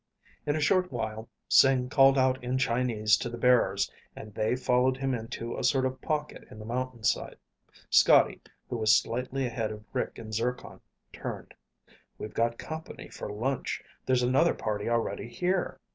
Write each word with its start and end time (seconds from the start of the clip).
In 0.47 0.55
a 0.55 0.59
short 0.59 0.91
while 0.91 1.29
Sing 1.47 1.87
called 1.87 2.17
out 2.17 2.43
in 2.43 2.57
Chinese 2.57 3.15
to 3.17 3.29
the 3.29 3.37
bearers 3.37 3.91
and 4.15 4.33
they 4.33 4.55
followed 4.55 4.97
him 4.97 5.13
into 5.13 5.55
a 5.55 5.63
sort 5.63 5.85
of 5.85 6.01
pocket 6.01 6.43
in 6.49 6.57
the 6.57 6.65
mountainside. 6.65 7.35
Scotty, 7.91 8.41
who 8.67 8.77
was 8.77 8.95
slightly 8.95 9.45
ahead 9.45 9.71
of 9.71 9.85
Rick 9.93 10.17
and 10.17 10.33
Zircon, 10.33 10.81
turned. 11.13 11.53
"We've 12.17 12.33
got 12.33 12.57
company 12.57 13.09
for 13.09 13.31
lunch. 13.31 13.83
There's 14.07 14.23
another 14.23 14.55
party 14.55 14.89
already 14.89 15.27
here." 15.29 15.79